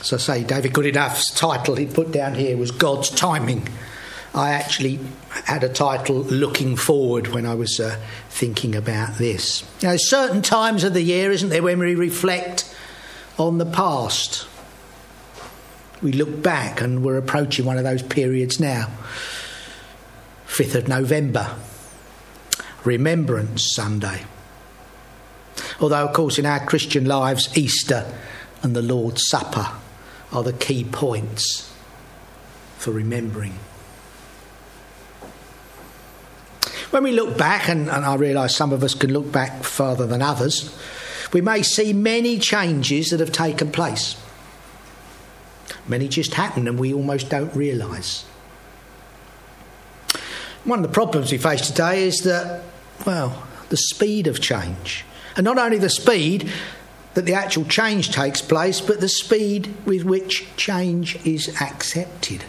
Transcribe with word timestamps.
As 0.00 0.14
I 0.14 0.16
say, 0.16 0.44
David 0.44 0.72
Goodenough's 0.72 1.26
title 1.34 1.76
he 1.76 1.84
put 1.84 2.10
down 2.10 2.34
here 2.34 2.56
was 2.56 2.70
God's 2.70 3.10
Timing. 3.10 3.68
I 4.34 4.52
actually 4.52 4.98
had 5.28 5.62
a 5.62 5.68
title 5.68 6.16
looking 6.16 6.76
forward 6.76 7.28
when 7.28 7.44
I 7.44 7.54
was 7.54 7.78
uh, 7.78 7.98
thinking 8.30 8.74
about 8.74 9.18
this. 9.18 9.62
There's 9.80 10.08
certain 10.08 10.40
times 10.40 10.84
of 10.84 10.94
the 10.94 11.02
year, 11.02 11.30
isn't 11.30 11.50
there, 11.50 11.62
when 11.62 11.80
we 11.80 11.94
reflect 11.94 12.74
on 13.38 13.58
the 13.58 13.66
past. 13.66 14.46
We 16.00 16.12
look 16.12 16.42
back 16.42 16.80
and 16.80 17.04
we're 17.04 17.18
approaching 17.18 17.66
one 17.66 17.76
of 17.76 17.84
those 17.84 18.02
periods 18.02 18.58
now. 18.58 18.88
5th 20.46 20.76
of 20.76 20.88
November, 20.88 21.56
Remembrance 22.84 23.74
Sunday. 23.74 24.22
Although, 25.78 26.06
of 26.06 26.14
course, 26.14 26.38
in 26.38 26.46
our 26.46 26.64
Christian 26.64 27.04
lives, 27.04 27.56
Easter 27.56 28.10
and 28.62 28.74
the 28.74 28.82
Lord's 28.82 29.28
Supper 29.28 29.68
are 30.32 30.42
the 30.42 30.52
key 30.52 30.84
points 30.84 31.72
for 32.78 32.92
remembering. 32.92 33.54
When 36.90 37.04
we 37.04 37.12
look 37.12 37.38
back, 37.38 37.68
and, 37.68 37.88
and 37.88 38.04
I 38.04 38.16
realise 38.16 38.54
some 38.54 38.72
of 38.72 38.82
us 38.82 38.94
can 38.94 39.12
look 39.12 39.30
back 39.30 39.62
further 39.62 40.06
than 40.06 40.22
others, 40.22 40.76
we 41.32 41.40
may 41.40 41.62
see 41.62 41.92
many 41.92 42.38
changes 42.38 43.10
that 43.10 43.20
have 43.20 43.32
taken 43.32 43.70
place. 43.70 44.16
Many 45.86 46.08
just 46.08 46.34
happen 46.34 46.66
and 46.66 46.78
we 46.78 46.92
almost 46.92 47.28
don't 47.28 47.54
realise. 47.54 48.24
One 50.64 50.80
of 50.80 50.82
the 50.82 50.92
problems 50.92 51.32
we 51.32 51.38
face 51.38 51.66
today 51.66 52.04
is 52.04 52.18
that, 52.20 52.62
well, 53.06 53.46
the 53.70 53.76
speed 53.76 54.26
of 54.26 54.40
change. 54.40 55.04
And 55.36 55.44
not 55.44 55.58
only 55.58 55.78
the 55.78 55.88
speed 55.88 56.50
that 57.14 57.26
the 57.26 57.34
actual 57.34 57.64
change 57.64 58.10
takes 58.10 58.40
place, 58.40 58.80
but 58.80 59.00
the 59.00 59.08
speed 59.08 59.74
with 59.84 60.04
which 60.04 60.46
change 60.56 61.16
is 61.26 61.48
accepted. 61.60 62.44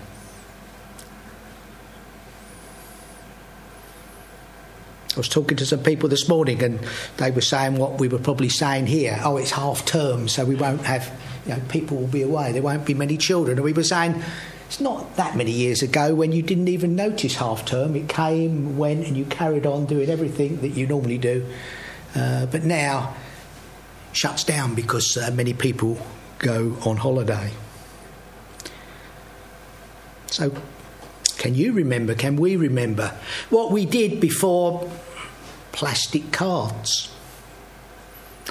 I 5.14 5.18
was 5.18 5.28
talking 5.28 5.58
to 5.58 5.66
some 5.66 5.84
people 5.84 6.08
this 6.08 6.30
morning 6.30 6.64
and 6.64 6.80
they 7.18 7.32
were 7.32 7.42
saying 7.42 7.76
what 7.76 8.00
we 8.00 8.08
were 8.08 8.20
probably 8.20 8.48
saying 8.48 8.88
here. 8.88 9.20
Oh, 9.24 9.36
it's 9.36 9.52
half 9.52 9.86
term, 9.86 10.30
so 10.30 10.46
we 10.46 10.56
won't 10.56 10.86
have, 10.86 11.12
you 11.46 11.54
know, 11.54 11.62
people 11.68 11.98
will 11.98 12.08
be 12.08 12.22
away. 12.22 12.54
There 12.54 12.62
won't 12.62 12.86
be 12.86 12.94
many 12.94 13.18
children. 13.18 13.58
And 13.58 13.66
we 13.66 13.74
were 13.74 13.84
saying 13.84 14.24
it's 14.68 14.80
not 14.80 15.18
that 15.18 15.36
many 15.36 15.52
years 15.52 15.82
ago 15.82 16.16
when 16.16 16.32
you 16.32 16.42
didn't 16.42 16.70
even 16.70 16.96
notice 16.96 17.36
half 17.36 17.66
term. 17.66 17.94
It 17.98 18.08
came, 18.08 18.78
went, 18.78 19.06
and 19.06 19.18
you 19.18 19.26
carried 19.26 19.66
on 19.66 19.86
doing 19.86 20.10
everything 20.10 20.62
that 20.62 20.70
you 20.70 20.88
normally 20.88 21.18
do. 21.18 21.46
Uh, 22.16 22.46
but 22.46 22.64
now, 22.64 23.14
shuts 24.14 24.44
down 24.44 24.76
because 24.76 25.18
uh, 25.18 25.32
many 25.32 25.54
people 25.54 25.98
go 26.40 26.78
on 26.86 26.98
holiday. 26.98 27.52
So 30.28 30.54
can 31.38 31.56
you 31.56 31.74
remember? 31.74 32.14
Can 32.14 32.36
we 32.36 32.56
remember 32.56 33.16
what 33.50 33.72
we 33.72 33.86
did 33.86 34.20
before 34.20 34.92
plastic 35.72 36.32
cards? 36.32 37.12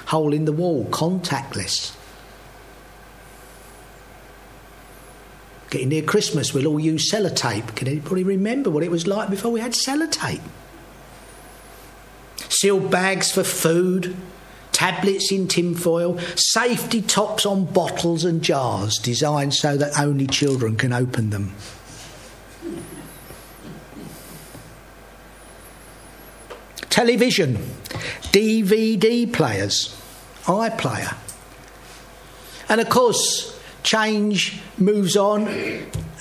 Hole 0.07 0.33
in 0.33 0.45
the 0.45 0.53
wall, 0.53 0.87
contactless. 0.87 1.97
Getting 5.71 5.91
near 5.91 6.03
Christmas, 6.03 6.53
we'll 6.53 6.67
all 6.67 6.81
use 6.81 7.13
sellotape. 7.13 7.77
Can 7.77 7.87
anybody 7.87 8.25
remember 8.25 8.71
what 8.71 8.83
it 8.83 8.91
was 8.91 9.07
like 9.07 9.31
before 9.31 9.53
we 9.53 9.61
had 9.61 9.73
sellotape? 9.73 10.43
Sealed 12.49 12.91
bags 12.91 13.31
for 13.31 13.45
food, 13.45 14.17
tablets 14.81 15.31
in 15.31 15.47
tinfoil, 15.47 16.19
safety 16.37 17.03
tops 17.03 17.45
on 17.45 17.67
bottles 17.67 18.25
and 18.25 18.41
jars 18.41 18.97
designed 18.97 19.53
so 19.53 19.77
that 19.77 20.01
only 20.01 20.27
children 20.27 20.75
can 20.75 20.91
open 20.91 21.29
them. 21.29 21.55
television, 26.89 27.57
DVD 28.33 29.33
players, 29.33 29.97
iPlayer. 30.45 31.15
And 32.69 32.81
of 32.81 32.89
course, 32.89 33.59
change 33.83 34.61
moves 34.77 35.17
on 35.17 35.47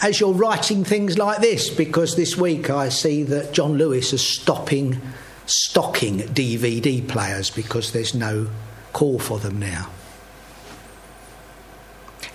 as 0.02 0.20
you're 0.20 0.34
writing 0.34 0.84
things 0.84 1.18
like 1.18 1.40
this, 1.40 1.70
because 1.70 2.16
this 2.16 2.38
week 2.38 2.70
I 2.70 2.90
see 2.90 3.24
that 3.24 3.52
John 3.52 3.74
Lewis 3.74 4.14
is 4.14 4.22
stopping 4.22 5.02
stocking 5.50 6.20
DVD 6.20 7.06
players 7.08 7.50
because 7.50 7.92
there's 7.92 8.14
no 8.14 8.50
call 8.94 9.20
for 9.20 9.40
them 9.40 9.60
now. 9.60 9.90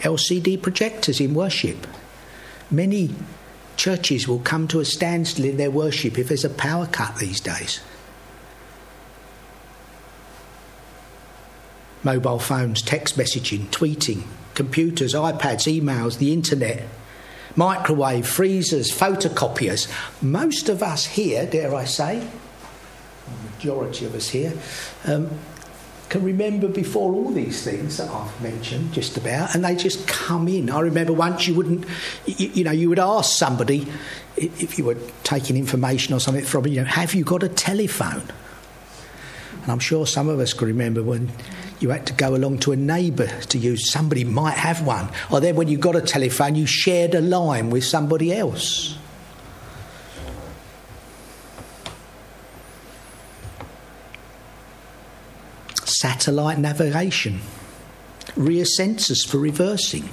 LCD 0.00 0.60
projectors 0.60 1.20
in 1.20 1.34
worship. 1.34 1.86
Many 2.70 3.14
churches 3.76 4.28
will 4.28 4.40
come 4.40 4.68
to 4.68 4.80
a 4.80 4.84
standstill 4.84 5.46
in 5.46 5.56
their 5.56 5.70
worship 5.70 6.18
if 6.18 6.28
there's 6.28 6.44
a 6.44 6.50
power 6.50 6.86
cut 6.86 7.16
these 7.16 7.40
days. 7.40 7.80
mobile 12.04 12.38
phones, 12.38 12.82
text 12.82 13.16
messaging, 13.16 13.66
tweeting, 13.68 14.22
computers, 14.54 15.14
iPads, 15.14 15.66
emails, 15.66 16.18
the 16.18 16.32
internet, 16.32 16.86
microwave, 17.56 18.26
freezers, 18.26 18.92
photocopiers. 18.92 19.90
Most 20.22 20.68
of 20.68 20.82
us 20.82 21.06
here, 21.06 21.46
dare 21.46 21.74
I 21.74 21.84
say, 21.84 22.28
majority 23.52 24.06
of 24.06 24.14
us 24.14 24.28
here, 24.28 24.52
um, 25.06 25.30
can 26.08 26.22
remember 26.22 26.68
before 26.68 27.12
all 27.12 27.30
these 27.32 27.64
things 27.64 27.96
that 27.96 28.08
I've 28.08 28.42
mentioned 28.42 28.92
just 28.92 29.16
about, 29.16 29.54
and 29.54 29.64
they 29.64 29.74
just 29.74 30.06
come 30.06 30.46
in. 30.48 30.70
I 30.70 30.80
remember 30.80 31.12
once 31.12 31.48
you 31.48 31.54
wouldn't, 31.54 31.86
you, 32.26 32.48
you 32.48 32.64
know, 32.64 32.70
you 32.70 32.88
would 32.88 32.98
ask 32.98 33.36
somebody 33.36 33.90
if 34.36 34.78
you 34.78 34.84
were 34.84 34.96
taking 35.22 35.56
information 35.56 36.14
or 36.14 36.20
something 36.20 36.44
from, 36.44 36.66
you 36.66 36.80
know, 36.80 36.86
have 36.86 37.14
you 37.14 37.24
got 37.24 37.42
a 37.42 37.48
telephone? 37.48 38.22
And 39.62 39.72
I'm 39.72 39.78
sure 39.78 40.06
some 40.06 40.28
of 40.28 40.40
us 40.40 40.52
can 40.52 40.68
remember 40.68 41.02
when 41.02 41.30
you 41.80 41.90
had 41.90 42.06
to 42.06 42.12
go 42.12 42.34
along 42.34 42.58
to 42.60 42.72
a 42.72 42.76
neighbour 42.76 43.26
to 43.26 43.58
use. 43.58 43.90
Somebody 43.90 44.24
might 44.24 44.58
have 44.58 44.86
one. 44.86 45.08
Or 45.30 45.40
then 45.40 45.56
when 45.56 45.68
you 45.68 45.78
got 45.78 45.96
a 45.96 46.00
telephone, 46.00 46.54
you 46.54 46.66
shared 46.66 47.14
a 47.14 47.20
line 47.20 47.70
with 47.70 47.84
somebody 47.84 48.32
else. 48.32 48.98
Satellite 56.00 56.58
navigation, 56.58 57.40
rear 58.34 58.64
sensors 58.64 59.24
for 59.26 59.38
reversing. 59.38 60.08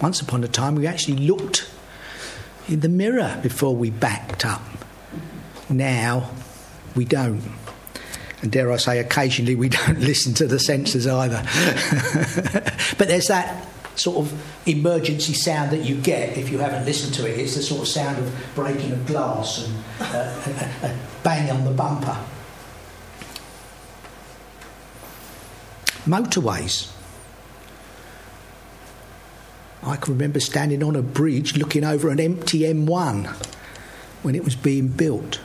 Once 0.00 0.20
upon 0.20 0.44
a 0.44 0.48
time, 0.48 0.76
we 0.76 0.86
actually 0.86 1.16
looked 1.16 1.68
in 2.68 2.78
the 2.78 2.88
mirror 2.88 3.40
before 3.42 3.74
we 3.74 3.90
backed 3.90 4.46
up. 4.46 4.62
Now, 5.68 6.30
we 6.94 7.04
don't. 7.04 7.42
And 8.40 8.52
dare 8.52 8.70
I 8.70 8.76
say, 8.76 8.98
occasionally 9.00 9.56
we 9.56 9.68
don't 9.80 9.98
listen 9.98 10.32
to 10.34 10.46
the 10.46 10.56
sensors 10.56 11.10
either. 11.10 11.42
but 12.98 13.08
there's 13.08 13.26
that 13.26 13.66
sort 13.96 14.18
of 14.18 14.68
emergency 14.68 15.32
sound 15.32 15.70
that 15.72 15.84
you 15.84 15.96
get 15.96 16.38
if 16.38 16.50
you 16.50 16.58
haven't 16.58 16.84
listened 16.84 17.14
to 17.14 17.28
it. 17.28 17.38
It's 17.38 17.56
the 17.56 17.62
sort 17.62 17.82
of 17.82 17.88
sound 17.88 18.18
of 18.18 18.50
breaking 18.54 18.92
of 18.92 19.06
glass 19.06 19.66
and 19.66 19.84
uh, 20.00 20.68
a, 20.82 20.98
bang 21.24 21.50
on 21.50 21.64
the 21.64 21.72
bumper. 21.72 22.16
Motorways. 26.06 26.90
I 29.84 29.96
can 29.96 30.14
remember 30.14 30.40
standing 30.40 30.82
on 30.82 30.94
a 30.94 31.02
bridge 31.02 31.56
looking 31.56 31.84
over 31.84 32.08
an 32.08 32.20
empty 32.20 32.60
M1 32.60 33.26
when 34.22 34.34
it 34.34 34.44
was 34.44 34.54
being 34.54 34.88
built. 34.88 35.40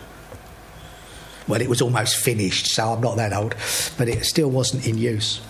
Well, 1.47 1.61
it 1.61 1.69
was 1.69 1.81
almost 1.81 2.17
finished, 2.17 2.67
so 2.67 2.93
I'm 2.93 3.01
not 3.01 3.15
that 3.17 3.33
old, 3.33 3.55
but 3.97 4.07
it 4.07 4.25
still 4.25 4.51
wasn't 4.51 4.87
in 4.87 4.97
use. 4.97 5.41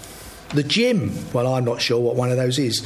The 0.54 0.64
gym, 0.64 1.12
well, 1.34 1.54
I'm 1.54 1.66
not 1.66 1.82
sure 1.82 2.00
what 2.00 2.16
one 2.16 2.32
of 2.32 2.38
those 2.38 2.60
is. 2.60 2.80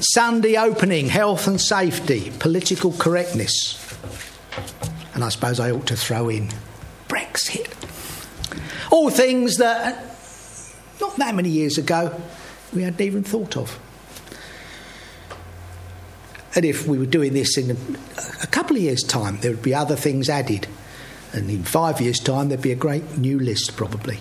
Sunday 0.00 0.56
opening, 0.56 1.08
health 1.08 1.48
and 1.48 1.60
safety, 1.60 2.32
political 2.38 2.92
correctness. 2.92 3.82
And 5.14 5.24
I 5.24 5.30
suppose 5.30 5.58
I 5.58 5.70
ought 5.70 5.86
to 5.86 5.96
throw 5.96 6.28
in 6.28 6.48
Brexit. 7.08 7.72
All 8.92 9.10
things 9.10 9.56
that 9.56 10.15
not 11.00 11.16
that 11.16 11.34
many 11.34 11.50
years 11.50 11.78
ago 11.78 12.20
we 12.72 12.82
hadn't 12.82 13.00
even 13.00 13.22
thought 13.22 13.56
of. 13.56 13.78
And 16.54 16.64
if 16.64 16.86
we 16.86 16.98
were 16.98 17.06
doing 17.06 17.34
this 17.34 17.58
in 17.58 17.70
a, 17.70 17.76
a 18.42 18.46
couple 18.46 18.76
of 18.76 18.82
years' 18.82 19.02
time, 19.02 19.38
there 19.40 19.50
would 19.50 19.62
be 19.62 19.74
other 19.74 19.94
things 19.94 20.30
added. 20.30 20.66
And 21.32 21.50
in 21.50 21.64
five 21.64 22.00
years' 22.00 22.18
time, 22.18 22.48
there'd 22.48 22.62
be 22.62 22.72
a 22.72 22.76
great 22.76 23.18
new 23.18 23.38
list, 23.38 23.76
probably. 23.76 24.20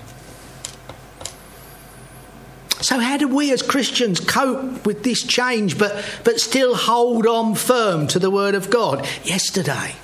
So, 2.81 3.00
how 3.00 3.16
do 3.16 3.30
we 3.30 3.54
as 3.54 3.62
Christians 3.62 4.19
cope 4.19 4.86
with 4.86 5.04
this 5.04 5.24
change 5.24 5.80
but, 5.80 6.04
but 6.25 6.42
still 6.42 6.75
hold 6.75 7.25
on 7.25 7.56
firm 7.56 8.06
to 8.07 8.19
the 8.19 8.30
Word 8.30 8.54
of 8.54 8.69
God? 8.69 9.07
Yesterday, 9.24 9.95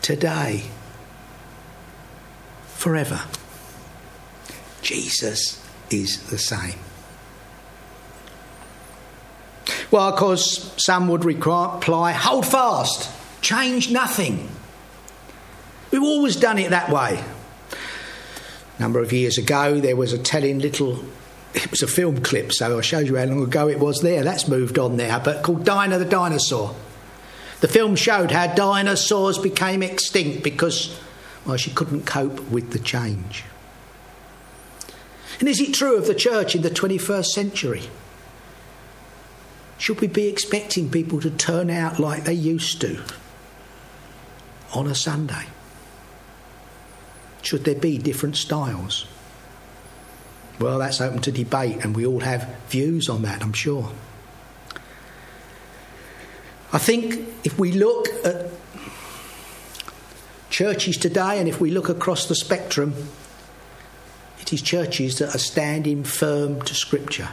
today, 0.00 0.64
forever. 2.68 3.20
Jesus 4.80 5.63
is 5.90 6.30
the 6.30 6.38
same. 6.38 6.78
Well, 9.90 10.08
of 10.08 10.16
course, 10.18 10.74
some 10.76 11.08
would 11.08 11.24
reply, 11.24 12.12
hold 12.12 12.46
fast, 12.46 13.10
change 13.40 13.90
nothing. 13.90 14.48
We've 15.90 16.02
always 16.02 16.36
done 16.36 16.58
it 16.58 16.70
that 16.70 16.90
way. 16.90 17.22
A 18.76 18.82
number 18.82 19.00
of 19.00 19.12
years 19.12 19.38
ago, 19.38 19.80
there 19.80 19.94
was 19.94 20.12
a 20.12 20.18
telling 20.18 20.58
little, 20.58 21.04
it 21.54 21.70
was 21.70 21.82
a 21.82 21.86
film 21.86 22.22
clip, 22.22 22.52
so 22.52 22.76
I 22.76 22.80
showed 22.80 23.06
you 23.06 23.16
how 23.16 23.24
long 23.24 23.44
ago 23.44 23.68
it 23.68 23.78
was 23.78 24.00
there. 24.00 24.24
That's 24.24 24.48
moved 24.48 24.78
on 24.78 24.96
now, 24.96 25.20
but 25.20 25.44
called 25.44 25.64
Dinah 25.64 25.98
the 25.98 26.04
Dinosaur. 26.04 26.74
The 27.60 27.68
film 27.68 27.94
showed 27.94 28.32
how 28.32 28.48
dinosaurs 28.52 29.38
became 29.38 29.82
extinct 29.82 30.42
because, 30.42 30.98
well, 31.46 31.56
she 31.56 31.70
couldn't 31.70 32.04
cope 32.04 32.40
with 32.50 32.72
the 32.72 32.80
change. 32.80 33.44
And 35.40 35.48
is 35.48 35.60
it 35.60 35.74
true 35.74 35.96
of 35.96 36.06
the 36.06 36.14
church 36.14 36.54
in 36.54 36.62
the 36.62 36.70
21st 36.70 37.26
century? 37.26 37.82
Should 39.78 40.00
we 40.00 40.06
be 40.06 40.28
expecting 40.28 40.90
people 40.90 41.20
to 41.20 41.30
turn 41.30 41.70
out 41.70 41.98
like 41.98 42.24
they 42.24 42.34
used 42.34 42.80
to 42.80 43.02
on 44.72 44.86
a 44.86 44.94
Sunday? 44.94 45.46
Should 47.42 47.64
there 47.64 47.74
be 47.74 47.98
different 47.98 48.36
styles? 48.36 49.06
Well, 50.58 50.78
that's 50.78 51.00
open 51.00 51.20
to 51.22 51.32
debate, 51.32 51.84
and 51.84 51.96
we 51.96 52.06
all 52.06 52.20
have 52.20 52.48
views 52.68 53.08
on 53.08 53.22
that, 53.22 53.42
I'm 53.42 53.52
sure. 53.52 53.90
I 56.72 56.78
think 56.78 57.28
if 57.44 57.58
we 57.58 57.72
look 57.72 58.08
at 58.24 58.50
churches 60.50 60.96
today 60.96 61.38
and 61.40 61.48
if 61.48 61.60
we 61.60 61.70
look 61.70 61.88
across 61.88 62.26
the 62.26 62.34
spectrum, 62.34 62.94
it 64.44 64.52
is 64.52 64.60
churches 64.60 65.18
that 65.20 65.34
are 65.34 65.38
standing 65.38 66.04
firm 66.04 66.60
to 66.60 66.74
Scripture, 66.74 67.30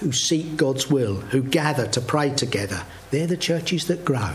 who 0.00 0.12
seek 0.12 0.58
God's 0.58 0.90
will, 0.90 1.14
who 1.14 1.42
gather 1.42 1.86
to 1.86 2.02
pray 2.02 2.28
together. 2.28 2.82
They're 3.10 3.26
the 3.26 3.38
churches 3.38 3.86
that 3.86 4.04
grow. 4.04 4.34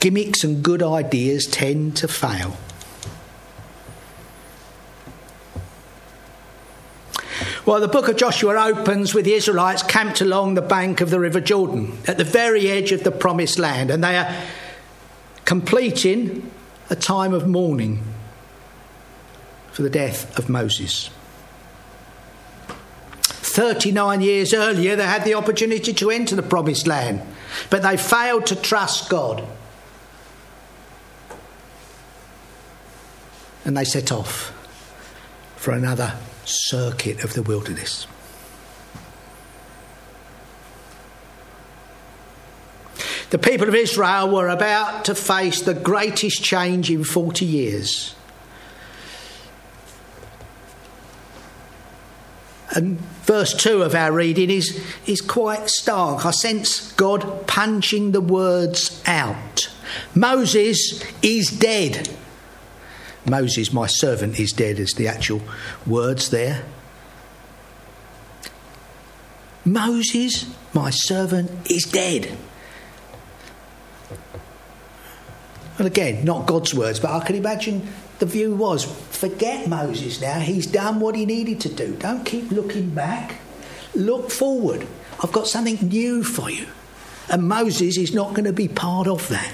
Gimmicks 0.00 0.42
and 0.42 0.62
good 0.62 0.82
ideas 0.82 1.46
tend 1.46 1.94
to 1.98 2.08
fail. 2.08 2.56
Well, 7.66 7.80
the 7.80 7.88
book 7.88 8.08
of 8.08 8.16
Joshua 8.16 8.54
opens 8.54 9.12
with 9.12 9.26
the 9.26 9.34
Israelites 9.34 9.82
camped 9.82 10.22
along 10.22 10.54
the 10.54 10.62
bank 10.62 11.02
of 11.02 11.10
the 11.10 11.20
River 11.20 11.42
Jordan 11.42 11.98
at 12.06 12.16
the 12.16 12.24
very 12.24 12.70
edge 12.70 12.92
of 12.92 13.04
the 13.04 13.10
promised 13.10 13.58
land, 13.58 13.90
and 13.90 14.02
they 14.02 14.16
are 14.16 14.34
completing 15.44 16.50
a 16.90 16.96
time 16.96 17.32
of 17.32 17.46
mourning 17.46 18.02
for 19.72 19.82
the 19.82 19.90
death 19.90 20.38
of 20.38 20.48
Moses. 20.48 21.10
39 23.58 24.20
years 24.20 24.54
earlier, 24.54 24.96
they 24.96 25.04
had 25.04 25.24
the 25.24 25.34
opportunity 25.34 25.92
to 25.92 26.10
enter 26.10 26.36
the 26.36 26.42
promised 26.42 26.86
land, 26.86 27.20
but 27.70 27.82
they 27.82 27.96
failed 27.96 28.46
to 28.46 28.56
trust 28.56 29.10
God. 29.10 29.44
And 33.64 33.76
they 33.76 33.84
set 33.84 34.12
off 34.12 34.52
for 35.56 35.72
another 35.72 36.14
circuit 36.44 37.24
of 37.24 37.34
the 37.34 37.42
wilderness. 37.42 38.06
The 43.30 43.38
people 43.38 43.68
of 43.68 43.74
Israel 43.74 44.30
were 44.30 44.48
about 44.48 45.04
to 45.06 45.14
face 45.14 45.60
the 45.60 45.74
greatest 45.74 46.42
change 46.42 46.90
in 46.90 47.04
40 47.04 47.44
years. 47.44 48.14
And 52.70 52.98
verse 53.24 53.54
2 53.54 53.82
of 53.82 53.94
our 53.94 54.12
reading 54.12 54.50
is, 54.50 54.82
is 55.06 55.20
quite 55.20 55.68
stark. 55.68 56.24
I 56.24 56.30
sense 56.30 56.92
God 56.92 57.46
punching 57.46 58.12
the 58.12 58.20
words 58.20 59.02
out. 59.06 59.70
Moses 60.14 61.02
is 61.22 61.50
dead. 61.50 62.08
Moses, 63.26 63.72
my 63.72 63.86
servant, 63.86 64.38
is 64.38 64.52
dead, 64.52 64.78
is 64.78 64.94
the 64.94 65.08
actual 65.08 65.42
words 65.86 66.30
there. 66.30 66.64
Moses, 69.64 70.46
my 70.72 70.90
servant, 70.90 71.50
is 71.70 71.84
dead. 71.84 72.36
And 75.78 75.86
again, 75.86 76.24
not 76.24 76.46
God's 76.46 76.74
words, 76.74 76.98
but 76.98 77.10
I 77.10 77.24
can 77.24 77.36
imagine 77.36 77.88
the 78.18 78.26
view 78.26 78.54
was 78.54 78.84
forget 78.84 79.68
Moses 79.68 80.20
now. 80.20 80.40
He's 80.40 80.66
done 80.66 81.00
what 81.00 81.14
he 81.14 81.24
needed 81.24 81.60
to 81.62 81.68
do. 81.68 81.94
Don't 81.94 82.24
keep 82.24 82.50
looking 82.50 82.90
back. 82.90 83.36
Look 83.94 84.30
forward. 84.30 84.86
I've 85.22 85.32
got 85.32 85.46
something 85.46 85.88
new 85.88 86.24
for 86.24 86.50
you. 86.50 86.66
And 87.30 87.48
Moses 87.48 87.96
is 87.96 88.12
not 88.12 88.30
going 88.30 88.44
to 88.44 88.52
be 88.52 88.68
part 88.68 89.06
of 89.06 89.28
that. 89.28 89.52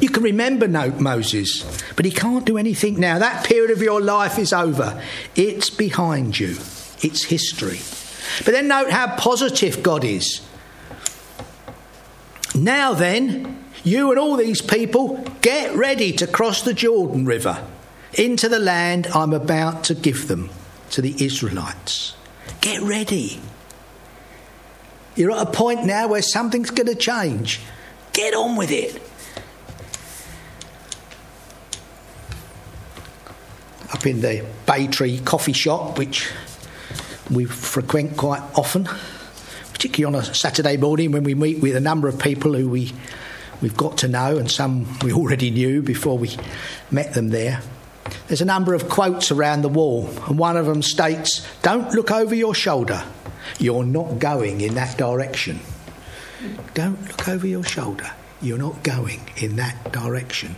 You 0.00 0.10
can 0.10 0.22
remember 0.22 0.68
Moses, 0.68 1.82
but 1.94 2.04
he 2.04 2.10
can't 2.10 2.44
do 2.44 2.58
anything 2.58 3.00
now. 3.00 3.18
That 3.18 3.46
period 3.46 3.70
of 3.70 3.80
your 3.80 4.02
life 4.02 4.38
is 4.38 4.52
over. 4.52 5.02
It's 5.34 5.70
behind 5.70 6.38
you, 6.38 6.56
it's 7.00 7.24
history. 7.24 7.80
But 8.44 8.52
then 8.52 8.68
note 8.68 8.90
how 8.90 9.16
positive 9.16 9.82
God 9.82 10.04
is. 10.04 10.42
Now 12.54 12.92
then, 12.92 13.64
you 13.86 14.10
and 14.10 14.18
all 14.18 14.36
these 14.36 14.60
people, 14.60 15.24
get 15.42 15.76
ready 15.76 16.10
to 16.10 16.26
cross 16.26 16.62
the 16.62 16.74
Jordan 16.74 17.24
River 17.24 17.64
into 18.14 18.48
the 18.48 18.58
land 18.58 19.06
I'm 19.14 19.32
about 19.32 19.84
to 19.84 19.94
give 19.94 20.26
them 20.26 20.50
to 20.90 21.00
the 21.00 21.14
Israelites. 21.24 22.16
Get 22.60 22.82
ready. 22.82 23.40
You're 25.14 25.30
at 25.30 25.46
a 25.46 25.50
point 25.50 25.84
now 25.84 26.08
where 26.08 26.20
something's 26.20 26.70
going 26.70 26.88
to 26.88 26.96
change. 26.96 27.60
Get 28.12 28.34
on 28.34 28.56
with 28.56 28.72
it. 28.72 29.00
Up 33.92 34.04
in 34.04 34.20
the 34.20 34.44
Bay 34.66 34.88
Tree 34.88 35.20
coffee 35.20 35.52
shop, 35.52 35.96
which 35.96 36.28
we 37.30 37.44
frequent 37.44 38.16
quite 38.16 38.42
often, 38.56 38.88
particularly 39.72 40.16
on 40.16 40.20
a 40.20 40.34
Saturday 40.34 40.76
morning 40.76 41.12
when 41.12 41.22
we 41.22 41.36
meet 41.36 41.60
with 41.60 41.76
a 41.76 41.80
number 41.80 42.08
of 42.08 42.18
people 42.18 42.52
who 42.54 42.68
we 42.68 42.92
we've 43.60 43.76
got 43.76 43.98
to 43.98 44.08
know, 44.08 44.38
and 44.38 44.50
some 44.50 44.98
we 45.00 45.12
already 45.12 45.50
knew 45.50 45.82
before 45.82 46.18
we 46.18 46.36
met 46.90 47.14
them 47.14 47.28
there. 47.28 47.60
There's 48.28 48.40
a 48.40 48.46
number 48.46 48.74
of 48.74 48.88
quotes 48.88 49.30
around 49.30 49.62
the 49.62 49.68
wall, 49.68 50.08
and 50.26 50.38
one 50.38 50.56
of 50.56 50.66
them 50.66 50.82
states, 50.82 51.46
Don't 51.62 51.92
look 51.92 52.10
over 52.10 52.34
your 52.34 52.54
shoulder. 52.54 53.04
You're 53.58 53.84
not 53.84 54.18
going 54.18 54.60
in 54.60 54.74
that 54.74 54.96
direction. 54.96 55.60
Don't 56.74 57.00
look 57.08 57.28
over 57.28 57.46
your 57.46 57.64
shoulder. 57.64 58.10
You're 58.42 58.58
not 58.58 58.82
going 58.82 59.20
in 59.36 59.56
that 59.56 59.92
direction. 59.92 60.56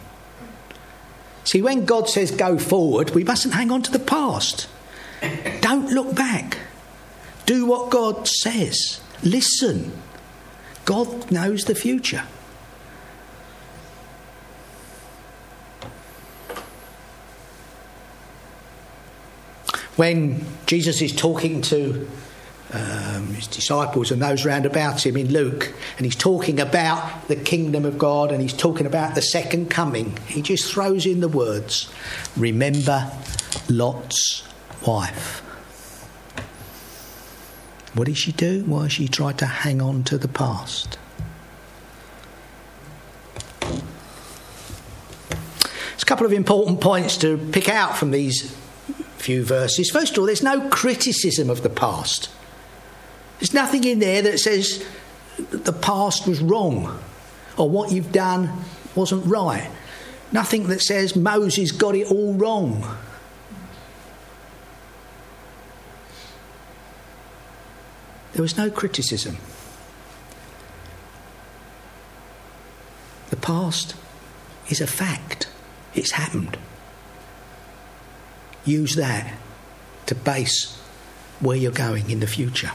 See, 1.44 1.62
when 1.62 1.84
God 1.84 2.08
says 2.08 2.30
go 2.30 2.58
forward, 2.58 3.10
we 3.10 3.24
mustn't 3.24 3.54
hang 3.54 3.70
on 3.70 3.82
to 3.82 3.92
the 3.92 3.98
past. 3.98 4.68
Don't 5.60 5.90
look 5.90 6.14
back. 6.14 6.58
Do 7.46 7.64
what 7.64 7.90
God 7.90 8.28
says. 8.28 9.00
Listen. 9.22 9.92
God 10.84 11.30
knows 11.30 11.64
the 11.64 11.74
future. 11.74 12.24
When 19.98 20.44
Jesus 20.66 21.02
is 21.02 21.14
talking 21.14 21.60
to 21.62 22.08
um, 22.72 23.34
his 23.34 23.48
disciples 23.48 24.12
and 24.12 24.22
those 24.22 24.44
round 24.44 24.64
about 24.64 25.04
him 25.04 25.16
in 25.16 25.32
Luke, 25.32 25.74
and 25.96 26.06
he's 26.06 26.14
talking 26.14 26.60
about 26.60 27.26
the 27.26 27.34
kingdom 27.34 27.84
of 27.84 27.98
God 27.98 28.30
and 28.30 28.40
he's 28.40 28.52
talking 28.52 28.86
about 28.86 29.16
the 29.16 29.22
second 29.22 29.70
coming, 29.70 30.16
he 30.28 30.40
just 30.40 30.72
throws 30.72 31.04
in 31.04 31.18
the 31.18 31.28
words 31.28 31.92
Remember 32.36 33.10
Lot's 33.68 34.44
wife. 34.86 35.40
What 37.94 38.06
did 38.06 38.18
she 38.18 38.30
do? 38.30 38.64
Well, 38.68 38.86
she 38.86 39.08
tried 39.08 39.38
to 39.38 39.46
hang 39.46 39.82
on 39.82 40.04
to 40.04 40.16
the 40.16 40.28
past. 40.28 40.96
There's 43.60 43.82
a 46.02 46.06
couple 46.06 46.24
of 46.24 46.32
important 46.32 46.80
points 46.80 47.16
to 47.16 47.36
pick 47.50 47.68
out 47.68 47.96
from 47.96 48.12
these 48.12 48.56
few 49.18 49.44
verses. 49.44 49.90
First 49.90 50.12
of 50.12 50.20
all, 50.20 50.26
there's 50.26 50.42
no 50.42 50.68
criticism 50.68 51.50
of 51.50 51.62
the 51.62 51.68
past. 51.68 52.30
There's 53.38 53.54
nothing 53.54 53.84
in 53.84 53.98
there 53.98 54.22
that 54.22 54.38
says 54.38 54.84
the 55.38 55.72
past 55.72 56.26
was 56.26 56.40
wrong 56.40 56.98
or 57.56 57.68
what 57.68 57.92
you've 57.92 58.12
done 58.12 58.50
wasn't 58.94 59.24
right. 59.26 59.70
Nothing 60.32 60.68
that 60.68 60.80
says 60.80 61.16
Moses 61.16 61.72
got 61.72 61.94
it 61.94 62.10
all 62.10 62.34
wrong. 62.34 62.96
There 68.32 68.42
was 68.42 68.56
no 68.56 68.70
criticism. 68.70 69.36
The 73.30 73.36
past 73.36 73.94
is 74.68 74.80
a 74.80 74.86
fact, 74.86 75.48
it's 75.94 76.12
happened 76.12 76.56
use 78.64 78.96
that 78.96 79.34
to 80.06 80.14
base 80.14 80.78
where 81.40 81.56
you're 81.56 81.72
going 81.72 82.10
in 82.10 82.20
the 82.20 82.26
future. 82.26 82.70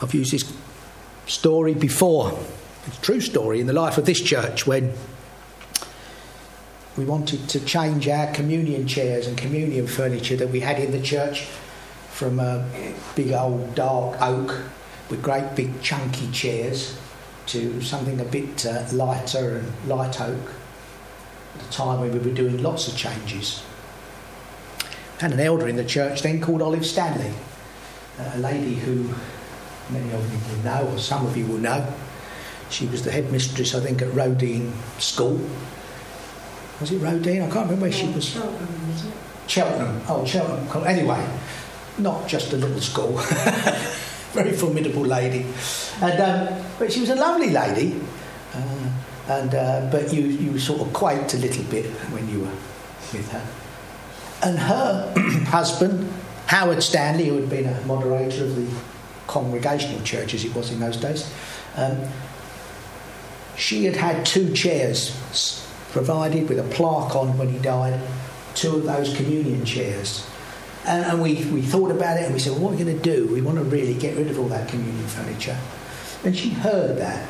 I've 0.00 0.14
used 0.14 0.32
this 0.32 0.52
story 1.26 1.74
before. 1.74 2.38
It's 2.86 2.98
a 2.98 3.02
true 3.02 3.20
story 3.20 3.60
in 3.60 3.66
the 3.66 3.72
life 3.72 3.98
of 3.98 4.06
this 4.06 4.20
church 4.20 4.66
when 4.66 4.92
we 6.96 7.04
wanted 7.04 7.48
to 7.48 7.60
change 7.60 8.08
our 8.08 8.32
communion 8.32 8.86
chairs 8.86 9.26
and 9.26 9.38
communion 9.38 9.86
furniture 9.86 10.36
that 10.36 10.48
we 10.48 10.60
had 10.60 10.78
in 10.78 10.90
the 10.90 11.00
church 11.00 11.42
from 12.10 12.38
a 12.38 12.68
big 13.14 13.32
old 13.32 13.74
dark 13.74 14.20
oak 14.20 14.60
with 15.08 15.22
great 15.22 15.54
big 15.54 15.80
chunky 15.80 16.30
chairs 16.30 16.98
to 17.46 17.80
something 17.82 18.20
a 18.20 18.24
bit 18.24 18.66
uh, 18.66 18.84
lighter 18.92 19.58
and 19.58 19.88
light 19.88 20.20
oak. 20.20 20.52
At 21.54 21.60
the 21.60 21.72
time 21.72 22.00
when 22.00 22.12
we 22.12 22.18
were 22.18 22.34
doing 22.34 22.62
lots 22.62 22.88
of 22.88 22.96
changes. 22.96 23.62
And 25.22 25.32
an 25.32 25.40
elder 25.40 25.68
in 25.68 25.76
the 25.76 25.84
church 25.84 26.22
then 26.22 26.40
called 26.40 26.60
Olive 26.60 26.84
Stanley, 26.84 27.32
a 28.18 28.38
lady 28.38 28.74
who 28.74 29.14
many 29.88 30.12
of 30.12 30.32
you 30.32 30.56
will 30.56 30.64
know, 30.64 30.92
or 30.92 30.98
some 30.98 31.24
of 31.24 31.36
you 31.36 31.46
will 31.46 31.58
know. 31.58 31.86
She 32.70 32.86
was 32.86 33.04
the 33.04 33.12
headmistress, 33.12 33.74
I 33.74 33.80
think, 33.80 34.02
at 34.02 34.08
Roedean 34.08 34.72
School. 34.98 35.40
Was 36.80 36.90
it 36.90 37.00
Roedean? 37.00 37.42
I 37.42 37.50
can't 37.50 37.66
remember 37.66 37.82
where 37.82 37.92
she 37.92 38.08
was. 38.08 38.30
Cheltenham, 38.30 38.90
is 38.90 39.04
it? 39.06 39.12
Cheltenham. 39.46 40.02
Oh, 40.08 40.24
Cheltenham. 40.26 40.84
Anyway, 40.84 41.24
not 41.98 42.26
just 42.26 42.52
a 42.52 42.56
little 42.56 42.80
school. 42.80 43.12
Very 44.32 44.52
formidable 44.52 45.02
lady. 45.02 45.46
And, 46.00 46.20
um, 46.20 46.64
but 46.80 46.92
she 46.92 47.00
was 47.00 47.10
a 47.10 47.14
lovely 47.14 47.50
lady. 47.50 48.00
Uh, 48.54 48.90
and, 49.28 49.54
uh, 49.54 49.88
but 49.92 50.12
you, 50.12 50.22
you 50.22 50.58
sort 50.58 50.80
of 50.80 50.92
quaked 50.92 51.34
a 51.34 51.38
little 51.38 51.64
bit 51.64 51.86
when 52.10 52.28
you 52.28 52.40
were 52.40 52.56
with 53.12 53.30
her. 53.30 53.61
And 54.42 54.58
her 54.58 55.12
husband, 55.46 56.12
Howard 56.46 56.82
Stanley, 56.82 57.28
who 57.28 57.36
had 57.36 57.48
been 57.48 57.66
a 57.66 57.80
moderator 57.86 58.44
of 58.44 58.56
the 58.56 58.68
congregational 59.26 60.02
church 60.02 60.34
as 60.34 60.44
it 60.44 60.54
was 60.54 60.70
in 60.70 60.80
those 60.80 60.96
days, 60.96 61.32
um, 61.76 61.98
she 63.56 63.84
had 63.84 63.96
had 63.96 64.26
two 64.26 64.52
chairs 64.52 65.16
provided 65.90 66.48
with 66.48 66.58
a 66.58 66.64
plaque 66.74 67.14
on 67.14 67.36
when 67.38 67.48
he 67.48 67.58
died, 67.58 68.00
two 68.54 68.76
of 68.76 68.84
those 68.84 69.14
communion 69.14 69.64
chairs. 69.64 70.26
And, 70.86 71.04
and 71.04 71.22
we, 71.22 71.44
we 71.46 71.62
thought 71.62 71.90
about 71.90 72.16
it 72.16 72.24
and 72.24 72.34
we 72.34 72.40
said, 72.40 72.52
well, 72.52 72.62
what 72.62 72.74
are 72.74 72.76
we 72.76 72.84
going 72.84 72.98
to 72.98 73.02
do? 73.02 73.32
We 73.32 73.40
want 73.40 73.58
to 73.58 73.64
really 73.64 73.94
get 73.94 74.16
rid 74.16 74.28
of 74.28 74.38
all 74.38 74.48
that 74.48 74.68
communion 74.68 75.06
furniture. 75.06 75.58
And 76.24 76.36
she 76.36 76.50
heard 76.50 76.98
that. 76.98 77.28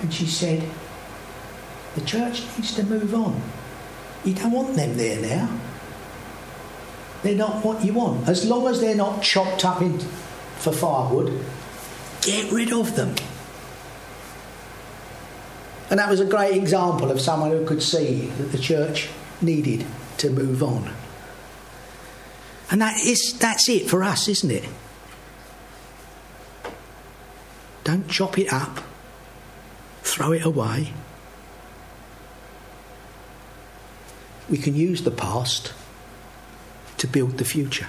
And 0.00 0.12
she 0.12 0.26
said, 0.26 0.68
the 1.94 2.00
church 2.00 2.42
needs 2.56 2.74
to 2.74 2.84
move 2.84 3.14
on. 3.14 3.40
You 4.24 4.34
don't 4.34 4.52
want 4.52 4.74
them 4.74 4.96
there 4.96 5.20
now. 5.20 5.60
They're 7.22 7.36
not 7.36 7.64
what 7.64 7.84
you 7.84 7.94
want. 7.94 8.28
As 8.28 8.44
long 8.48 8.66
as 8.66 8.80
they're 8.80 8.96
not 8.96 9.22
chopped 9.22 9.64
up 9.64 9.80
in, 9.80 9.98
for 10.58 10.72
firewood, 10.72 11.44
get 12.22 12.50
rid 12.52 12.72
of 12.72 12.96
them. 12.96 13.14
And 15.90 15.98
that 15.98 16.08
was 16.08 16.20
a 16.20 16.24
great 16.24 16.56
example 16.56 17.10
of 17.10 17.20
someone 17.20 17.50
who 17.50 17.66
could 17.66 17.82
see 17.82 18.26
that 18.38 18.50
the 18.50 18.58
church 18.58 19.08
needed 19.40 19.84
to 20.18 20.30
move 20.30 20.62
on. 20.62 20.90
And 22.70 22.80
that 22.80 22.96
is, 23.04 23.38
that's 23.38 23.68
it 23.68 23.90
for 23.90 24.02
us, 24.02 24.26
isn't 24.28 24.50
it? 24.50 24.64
Don't 27.84 28.08
chop 28.08 28.38
it 28.38 28.52
up, 28.52 28.80
throw 30.02 30.32
it 30.32 30.44
away. 30.44 30.92
We 34.48 34.56
can 34.56 34.74
use 34.74 35.02
the 35.02 35.10
past 35.10 35.74
to 37.02 37.08
build 37.08 37.36
the 37.38 37.44
future. 37.44 37.88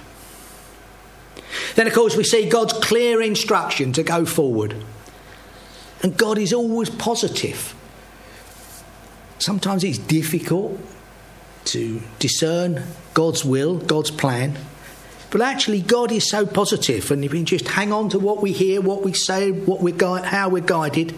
Then, 1.76 1.86
of 1.86 1.92
course, 1.92 2.16
we 2.16 2.24
see 2.24 2.48
God's 2.48 2.72
clear 2.72 3.22
instruction 3.22 3.92
to 3.92 4.02
go 4.02 4.24
forward. 4.24 4.74
And 6.02 6.16
God 6.16 6.36
is 6.36 6.52
always 6.52 6.90
positive. 6.90 7.76
Sometimes 9.38 9.84
it's 9.84 9.98
difficult 9.98 10.80
to 11.66 12.02
discern 12.18 12.82
God's 13.14 13.44
will, 13.44 13.78
God's 13.78 14.10
plan. 14.10 14.58
But 15.30 15.42
actually, 15.42 15.80
God 15.80 16.10
is 16.10 16.28
so 16.28 16.44
positive. 16.44 17.02
positive, 17.04 17.10
and 17.12 17.24
if 17.24 17.32
we 17.32 17.44
just 17.44 17.68
hang 17.68 17.92
on 17.92 18.08
to 18.08 18.18
what 18.18 18.42
we 18.42 18.50
hear, 18.50 18.80
what 18.80 19.04
we 19.04 19.12
say, 19.12 19.52
what 19.52 19.80
we're 19.80 19.94
gui- 19.94 20.22
how 20.22 20.48
we're 20.48 20.60
guided, 20.60 21.14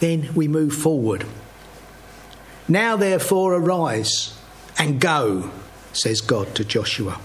then 0.00 0.34
we 0.34 0.48
move 0.48 0.74
forward. 0.74 1.24
Now, 2.68 2.96
therefore, 2.96 3.54
arise 3.54 4.34
and 4.78 5.00
go, 5.00 5.50
says 5.92 6.20
God 6.20 6.54
to 6.54 6.64
Joshua. 6.64 7.20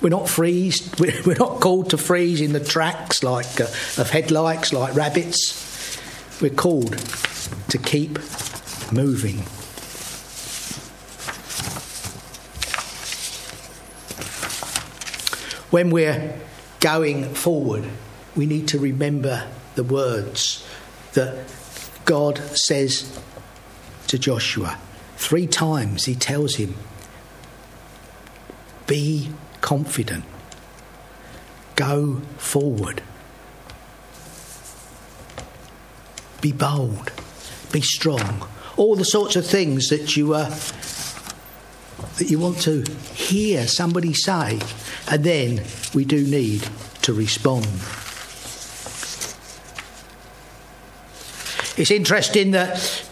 We're 0.00 0.10
not 0.10 0.28
freezed. 0.28 0.98
We're 1.26 1.34
not 1.34 1.60
called 1.60 1.90
to 1.90 1.98
freeze 1.98 2.40
in 2.40 2.52
the 2.52 2.60
tracks 2.60 3.22
like 3.22 3.60
uh, 3.60 3.64
of 3.96 4.10
headlights, 4.10 4.72
like 4.72 4.94
rabbits. 4.94 6.00
We're 6.40 6.50
called 6.50 6.96
to 7.68 7.78
keep 7.78 8.18
moving. 8.92 9.38
When 15.70 15.90
we're 15.90 16.34
going 16.80 17.34
forward, 17.34 17.84
we 18.34 18.46
need 18.46 18.68
to 18.68 18.78
remember 18.78 19.48
the 19.74 19.84
words 19.84 20.66
that 21.12 21.44
God 22.04 22.38
says 22.38 23.20
to 24.06 24.18
Joshua. 24.18 24.78
Three 25.16 25.46
times 25.46 26.04
he 26.06 26.14
tells 26.14 26.54
him, 26.54 26.74
Be 28.88 29.30
confident, 29.60 30.24
go 31.76 32.22
forward, 32.38 33.02
be 36.40 36.50
bold, 36.50 37.12
be 37.70 37.82
strong. 37.82 38.48
All 38.76 38.96
the 38.96 39.04
sorts 39.04 39.36
of 39.36 39.46
things 39.46 39.90
that 39.90 40.16
you 40.16 40.34
uh, 40.34 40.48
that 42.16 42.30
you 42.30 42.38
want 42.38 42.60
to 42.62 42.82
hear 43.14 43.68
somebody 43.68 44.14
say, 44.14 44.58
and 45.10 45.22
then 45.22 45.62
we 45.94 46.04
do 46.04 46.26
need 46.26 46.66
to 47.02 47.12
respond. 47.12 47.66
It's 51.76 51.90
interesting 51.90 52.52
that 52.52 53.04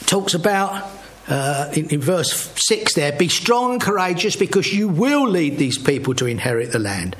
it 0.00 0.06
talks 0.06 0.34
about 0.34 0.88
uh, 1.28 1.70
in, 1.74 1.88
in 1.90 2.00
verse 2.00 2.50
6 2.66 2.94
there 2.94 3.12
be 3.12 3.28
strong 3.28 3.72
and 3.72 3.80
courageous 3.80 4.36
because 4.36 4.72
you 4.72 4.88
will 4.88 5.28
lead 5.28 5.58
these 5.58 5.78
people 5.78 6.14
to 6.14 6.26
inherit 6.26 6.72
the 6.72 6.78
land. 6.78 7.16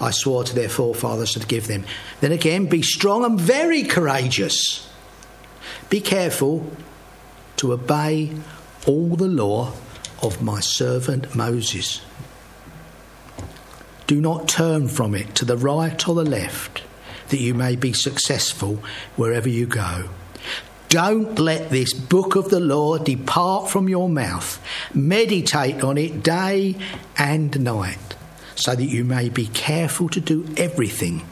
I 0.00 0.10
swore 0.10 0.44
to 0.44 0.54
their 0.54 0.68
forefathers 0.68 1.32
to 1.32 1.46
give 1.46 1.66
them. 1.66 1.84
Then 2.20 2.32
again, 2.32 2.66
be 2.66 2.82
strong 2.82 3.24
and 3.24 3.38
very 3.38 3.84
courageous. 3.84 4.90
Be 5.88 6.00
careful 6.00 6.70
to 7.56 7.72
obey 7.72 8.32
all 8.86 9.16
the 9.16 9.28
law 9.28 9.72
of 10.22 10.42
my 10.42 10.60
servant 10.60 11.34
Moses. 11.34 12.00
Do 14.06 14.20
not 14.20 14.48
turn 14.48 14.88
from 14.88 15.14
it 15.14 15.34
to 15.36 15.44
the 15.44 15.56
right 15.56 16.08
or 16.08 16.14
the 16.14 16.24
left, 16.24 16.82
that 17.28 17.40
you 17.40 17.54
may 17.54 17.76
be 17.76 17.92
successful 17.92 18.82
wherever 19.16 19.48
you 19.48 19.66
go. 19.66 20.08
Don't 20.94 21.40
let 21.40 21.70
this 21.70 21.92
book 21.92 22.36
of 22.36 22.50
the 22.50 22.60
law 22.60 22.98
depart 22.98 23.68
from 23.68 23.88
your 23.88 24.08
mouth. 24.08 24.64
Meditate 24.94 25.82
on 25.82 25.98
it 25.98 26.22
day 26.22 26.76
and 27.18 27.60
night, 27.64 28.14
so 28.54 28.76
that 28.76 28.84
you 28.84 29.02
may 29.02 29.28
be 29.28 29.48
careful 29.48 30.08
to 30.10 30.20
do 30.20 30.46
everything 30.56 31.26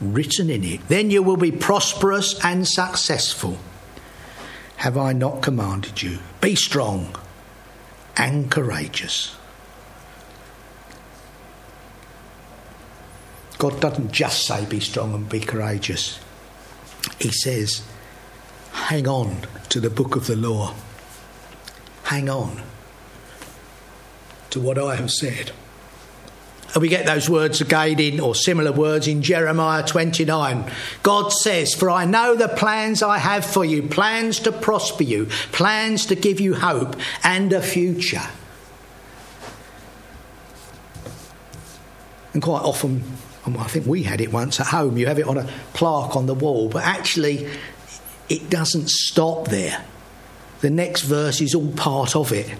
written 0.00 0.48
in 0.48 0.64
it. 0.64 0.88
Then 0.88 1.10
you 1.10 1.22
will 1.22 1.36
be 1.36 1.52
prosperous 1.52 2.42
and 2.42 2.66
successful. 2.66 3.58
Have 4.76 4.96
I 4.96 5.12
not 5.12 5.42
commanded 5.42 6.00
you? 6.02 6.20
Be 6.40 6.54
strong 6.54 7.14
and 8.16 8.50
courageous. 8.50 9.36
God 13.58 13.78
doesn't 13.82 14.12
just 14.12 14.46
say 14.46 14.64
be 14.64 14.80
strong 14.80 15.12
and 15.12 15.28
be 15.28 15.40
courageous, 15.40 16.18
He 17.18 17.30
says, 17.30 17.82
hang 18.84 19.08
on 19.08 19.34
to 19.70 19.80
the 19.80 19.88
book 19.88 20.14
of 20.14 20.26
the 20.26 20.36
law. 20.36 20.74
Hang 22.04 22.28
on 22.28 22.62
to 24.50 24.60
what 24.60 24.78
I 24.78 24.96
have 24.96 25.10
said. 25.10 25.52
And 26.74 26.82
we 26.82 26.88
get 26.88 27.06
those 27.06 27.30
words 27.30 27.60
again 27.62 27.98
in, 27.98 28.20
or 28.20 28.34
similar 28.34 28.72
words 28.72 29.08
in 29.08 29.22
Jeremiah 29.22 29.84
29. 29.84 30.70
God 31.02 31.32
says, 31.32 31.72
For 31.72 31.88
I 31.88 32.04
know 32.04 32.34
the 32.34 32.48
plans 32.48 33.02
I 33.02 33.18
have 33.18 33.46
for 33.46 33.64
you 33.64 33.84
plans 33.84 34.40
to 34.40 34.52
prosper 34.52 35.04
you, 35.04 35.26
plans 35.52 36.06
to 36.06 36.14
give 36.14 36.38
you 36.38 36.54
hope 36.54 36.96
and 37.22 37.52
a 37.54 37.62
future. 37.62 38.28
And 42.34 42.42
quite 42.42 42.62
often, 42.62 43.02
I 43.46 43.68
think 43.68 43.86
we 43.86 44.02
had 44.02 44.20
it 44.20 44.32
once 44.32 44.60
at 44.60 44.66
home, 44.66 44.98
you 44.98 45.06
have 45.06 45.18
it 45.18 45.26
on 45.26 45.38
a 45.38 45.48
plaque 45.72 46.16
on 46.16 46.26
the 46.26 46.34
wall, 46.34 46.68
but 46.68 46.82
actually, 46.82 47.48
it 48.28 48.50
doesn't 48.50 48.90
stop 48.90 49.48
there. 49.48 49.84
The 50.60 50.70
next 50.70 51.02
verse 51.02 51.40
is 51.40 51.54
all 51.54 51.72
part 51.72 52.16
of 52.16 52.32
it. 52.32 52.50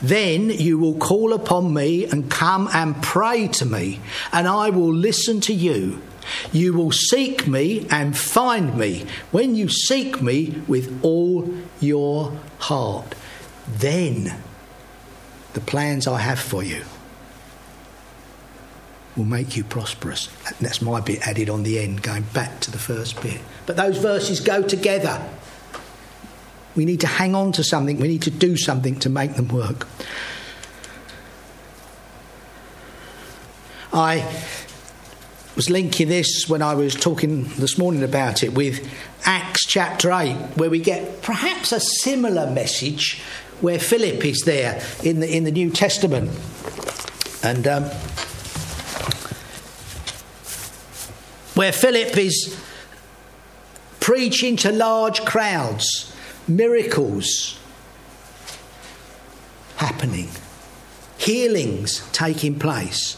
Then 0.00 0.50
you 0.50 0.78
will 0.78 0.96
call 0.96 1.32
upon 1.32 1.72
me 1.72 2.06
and 2.06 2.30
come 2.30 2.68
and 2.72 3.00
pray 3.02 3.48
to 3.48 3.66
me, 3.66 4.00
and 4.32 4.48
I 4.48 4.70
will 4.70 4.92
listen 4.92 5.40
to 5.42 5.52
you. 5.52 6.02
You 6.52 6.72
will 6.72 6.92
seek 6.92 7.46
me 7.46 7.86
and 7.90 8.16
find 8.16 8.76
me 8.76 9.06
when 9.30 9.54
you 9.54 9.68
seek 9.68 10.20
me 10.22 10.62
with 10.66 11.00
all 11.02 11.52
your 11.80 12.36
heart. 12.58 13.14
Then 13.68 14.34
the 15.52 15.60
plans 15.60 16.06
I 16.06 16.18
have 16.18 16.40
for 16.40 16.62
you 16.62 16.84
will 19.16 19.24
make 19.24 19.56
you 19.56 19.64
prosperous. 19.64 20.28
That's 20.60 20.80
my 20.80 21.00
bit 21.00 21.26
added 21.26 21.50
on 21.50 21.62
the 21.62 21.78
end, 21.78 22.02
going 22.02 22.24
back 22.34 22.60
to 22.60 22.70
the 22.70 22.78
first 22.78 23.20
bit. 23.22 23.40
But 23.66 23.76
those 23.76 23.98
verses 23.98 24.40
go 24.40 24.62
together. 24.62 25.22
We 26.74 26.84
need 26.84 27.00
to 27.00 27.06
hang 27.06 27.34
on 27.34 27.52
to 27.52 27.64
something, 27.64 28.00
we 28.00 28.08
need 28.08 28.22
to 28.22 28.30
do 28.30 28.56
something 28.56 28.98
to 29.00 29.10
make 29.10 29.34
them 29.34 29.48
work. 29.48 29.86
I 33.92 34.26
was 35.54 35.68
linking 35.68 36.08
this 36.08 36.48
when 36.48 36.62
I 36.62 36.74
was 36.74 36.94
talking 36.94 37.44
this 37.58 37.76
morning 37.76 38.02
about 38.02 38.42
it 38.42 38.54
with 38.54 38.90
Acts 39.26 39.66
chapter 39.66 40.10
8, 40.10 40.34
where 40.56 40.70
we 40.70 40.80
get 40.80 41.20
perhaps 41.20 41.72
a 41.72 41.80
similar 41.80 42.50
message 42.50 43.20
where 43.60 43.78
Philip 43.78 44.24
is 44.24 44.40
there 44.46 44.82
in 45.04 45.20
the, 45.20 45.36
in 45.36 45.44
the 45.44 45.50
New 45.50 45.70
Testament. 45.70 46.30
And 47.44 47.68
um, 47.68 47.90
where 51.62 51.70
Philip 51.70 52.18
is 52.18 52.60
preaching 54.00 54.56
to 54.56 54.72
large 54.72 55.24
crowds, 55.24 56.12
miracles 56.48 57.56
happening, 59.76 60.28
healings 61.18 62.04
taking 62.10 62.58
place. 62.58 63.16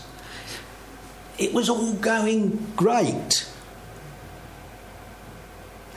It 1.39 1.55
was 1.55 1.71
all 1.71 1.95
going 1.95 2.67
great. 2.77 3.49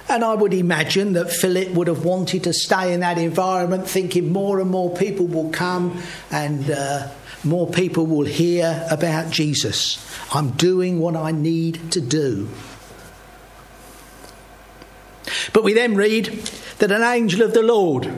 And 0.07 0.23
I 0.23 0.33
would 0.33 0.53
imagine 0.53 1.11
that 1.13 1.29
Philip 1.29 1.71
would 1.71 1.89
have 1.89 2.05
wanted 2.05 2.45
to 2.45 2.53
stay 2.53 2.93
in 2.93 3.01
that 3.01 3.17
environment, 3.17 3.89
thinking 3.89 4.31
more 4.31 4.61
and 4.61 4.69
more 4.69 4.95
people 4.95 5.27
will 5.27 5.49
come 5.49 6.01
and 6.31 6.71
uh, 6.71 7.09
more 7.43 7.67
people 7.69 8.05
will 8.05 8.25
hear 8.25 8.85
about 8.89 9.31
Jesus. 9.31 10.03
I'm 10.33 10.51
doing 10.51 10.99
what 10.99 11.15
I 11.15 11.31
need 11.31 11.91
to 11.91 12.01
do. 12.01 12.49
But 15.53 15.63
we 15.63 15.73
then 15.73 15.95
read 15.95 16.27
that 16.79 16.91
an 16.91 17.03
angel 17.03 17.41
of 17.41 17.53
the 17.53 17.63
Lord 17.63 18.11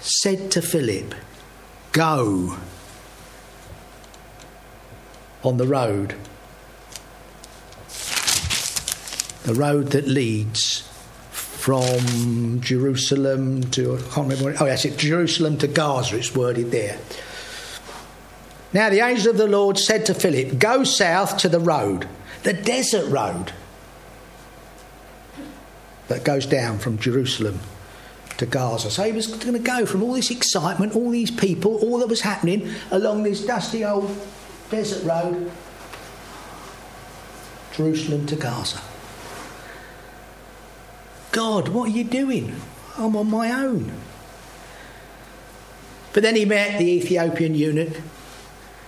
said 0.00 0.50
to 0.52 0.62
Philip, 0.62 1.14
Go 1.92 2.56
on 5.42 5.56
the 5.56 5.66
road, 5.66 6.14
the 9.44 9.54
road 9.54 9.88
that 9.88 10.06
leads 10.06 10.89
from 11.70 12.60
Jerusalem 12.60 13.62
to, 13.70 13.94
I 13.94 14.00
can't 14.00 14.28
remember, 14.28 14.56
oh, 14.58 14.66
yes, 14.66 14.84
it's 14.84 14.96
Jerusalem 14.96 15.56
to 15.58 15.68
Gaza, 15.68 16.16
it's 16.16 16.34
worded 16.34 16.72
there. 16.72 16.98
Now 18.72 18.90
the 18.90 18.98
angel 18.98 19.30
of 19.30 19.36
the 19.36 19.46
Lord 19.46 19.78
said 19.78 20.04
to 20.06 20.14
Philip, 20.14 20.58
Go 20.58 20.82
south 20.82 21.36
to 21.38 21.48
the 21.48 21.60
road, 21.60 22.08
the 22.42 22.52
desert 22.52 23.08
road 23.08 23.52
that 26.08 26.24
goes 26.24 26.44
down 26.44 26.80
from 26.80 26.98
Jerusalem 26.98 27.60
to 28.38 28.46
Gaza. 28.46 28.90
So 28.90 29.04
he 29.04 29.12
was 29.12 29.28
going 29.28 29.52
to 29.52 29.60
go 29.60 29.86
from 29.86 30.02
all 30.02 30.14
this 30.14 30.32
excitement, 30.32 30.96
all 30.96 31.10
these 31.10 31.30
people, 31.30 31.76
all 31.76 32.00
that 32.00 32.08
was 32.08 32.22
happening 32.22 32.68
along 32.90 33.22
this 33.22 33.46
dusty 33.46 33.84
old 33.84 34.12
desert 34.72 35.06
road, 35.06 35.52
Jerusalem 37.74 38.26
to 38.26 38.34
Gaza. 38.34 38.80
God, 41.32 41.68
what 41.68 41.88
are 41.88 41.92
you 41.92 42.04
doing? 42.04 42.56
I'm 42.96 43.16
on 43.16 43.30
my 43.30 43.52
own. 43.52 43.92
But 46.12 46.22
then 46.22 46.34
he 46.34 46.44
met 46.44 46.78
the 46.78 46.90
Ethiopian 46.90 47.54
eunuch 47.54 48.00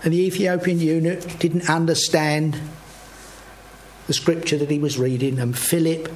and 0.03 0.13
the 0.13 0.21
Ethiopian 0.21 0.81
eunuch 0.81 1.39
didn't 1.39 1.71
understand 1.71 2.59
the 4.09 4.13
scripture 4.13 4.57
that 4.59 4.71
he 4.71 4.79
was 4.79 4.99
reading, 4.99 5.39
and 5.39 5.57
Philip 5.57 6.13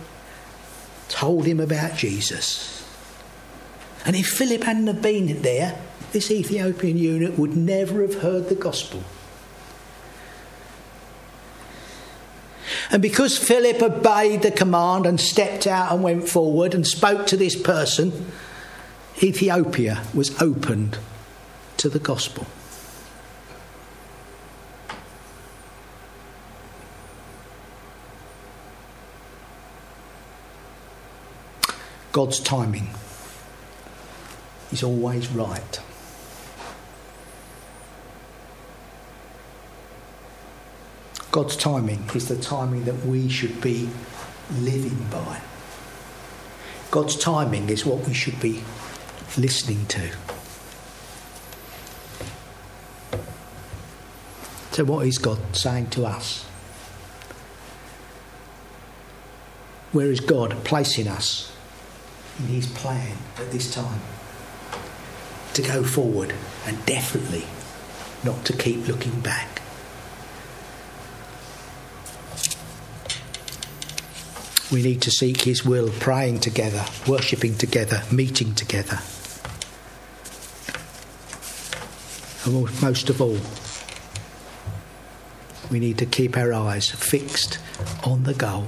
told 1.09 1.47
him 1.47 1.61
about 1.61 1.97
Jesus. 1.97 2.85
And 4.05 4.17
if 4.17 4.27
Philip 4.27 4.65
hadn't 4.65 4.89
have 4.89 5.03
been 5.03 5.43
there, 5.43 5.81
this 6.11 6.33
Ethiopian 6.33 6.99
eunuch 6.99 7.39
would 7.39 7.57
never 7.57 8.03
have 8.03 8.23
heard 8.23 8.49
the 8.49 8.57
gospel. 8.57 9.05
And 12.91 13.03
because 13.03 13.37
Philip 13.37 13.83
obeyed 13.83 14.43
the 14.43 14.51
command 14.51 15.07
and 15.07 15.21
stepped 15.21 15.67
out 15.67 15.93
and 15.93 16.03
went 16.03 16.29
forward 16.29 16.75
and 16.75 16.87
spoke 16.87 17.27
to 17.29 17.37
this 17.37 17.61
person, 17.61 18.31
Ethiopia 19.23 20.03
was 20.15 20.41
opened 20.41 20.99
to 21.79 21.89
the 21.89 21.99
gospel. 21.99 22.47
God's 32.13 32.41
timing 32.41 32.89
is 34.73 34.83
always 34.83 35.29
right. 35.33 35.81
God's 41.37 41.55
timing 41.55 42.03
is 42.15 42.29
the 42.29 42.37
timing 42.37 42.85
that 42.85 43.05
we 43.05 43.29
should 43.29 43.61
be 43.61 43.91
living 44.59 45.07
by. 45.11 45.43
God's 46.91 47.15
timing 47.15 47.69
is 47.69 47.85
what 47.85 48.09
we 48.09 48.15
should 48.15 48.41
be 48.41 48.63
listening 49.37 49.85
to. 49.85 50.13
So, 54.73 54.85
what 54.85 55.07
is 55.07 55.19
God 55.19 55.39
saying 55.55 55.91
to 55.91 56.07
us? 56.07 56.45
Where 59.93 60.11
is 60.11 60.21
God 60.21 60.57
placing 60.65 61.07
us 61.07 61.53
in 62.39 62.47
his 62.47 62.67
plan 62.67 63.15
at 63.37 63.51
this 63.51 63.71
time 63.75 64.01
to 65.53 65.61
go 65.61 65.85
forward 65.85 66.35
and 66.65 66.87
definitely 66.87 67.45
not 68.25 68.43
to 68.47 68.55
keep 68.55 68.89
looking 68.89 69.21
back. 69.21 69.56
We 74.73 74.83
need 74.83 75.01
to 75.03 75.11
seek 75.11 75.43
his 75.43 75.65
will, 75.65 75.91
praying 76.01 76.41
together, 76.41 76.85
worshipping 77.07 77.57
together, 77.57 78.03
meeting 78.11 78.55
together. 78.55 79.01
And 82.45 82.83
most 82.83 83.09
of 83.11 83.21
all, 83.21 83.39
we 85.71 85.79
need 85.79 85.99
to 85.99 86.07
keep 86.07 86.37
our 86.37 86.53
eyes 86.53 86.91
fixed 86.91 87.59
on 88.05 88.25
the 88.25 88.35
goal. 88.35 88.67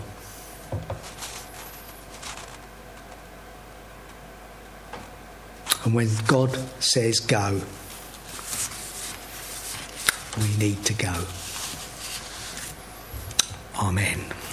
And 5.84 5.94
when 5.94 6.08
God 6.26 6.56
says 6.82 7.20
go, 7.20 7.60
we 10.36 10.56
need 10.58 10.84
to 10.84 10.94
go. 10.94 11.24
Amen. 13.80 14.47